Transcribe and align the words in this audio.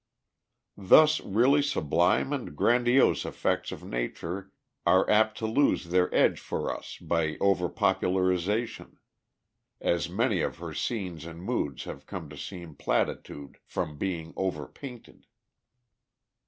Thus 0.81 1.19
really 1.19 1.61
sublime 1.61 2.33
and 2.33 2.55
grandiose 2.55 3.23
effects 3.23 3.71
of 3.71 3.83
Nature 3.83 4.51
are 4.83 5.07
apt 5.07 5.37
to 5.37 5.45
lose 5.45 5.89
their 5.89 6.11
edge 6.11 6.39
for 6.39 6.75
us 6.75 6.97
by 6.99 7.37
over 7.39 7.69
popularization, 7.69 8.97
as 9.79 10.09
many 10.09 10.41
of 10.41 10.57
her 10.57 10.73
scenes 10.73 11.23
and 11.23 11.43
moods 11.43 11.83
have 11.83 12.07
come 12.07 12.29
to 12.31 12.35
seem 12.39 12.73
platitude 12.73 13.59
from 13.67 13.99
being 13.99 14.33
over 14.35 14.65
painted. 14.67 15.27